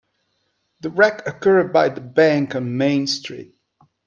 The 0.79 0.89
wreck 0.89 1.27
occurred 1.27 1.71
by 1.71 1.89
the 1.89 2.01
bank 2.01 2.55
on 2.55 2.75
Main 2.75 3.05
Street. 3.05 3.53